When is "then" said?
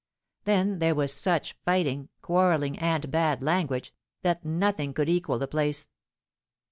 0.45-0.79